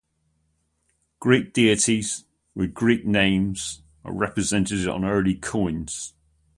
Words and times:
Greek 1.19 1.53
deities, 1.53 2.25
with 2.55 2.73
Greek 2.73 3.05
names 3.05 3.83
are 4.03 4.11
represented 4.15 4.87
on 4.87 5.05
early 5.05 5.35
coins. 5.35 6.15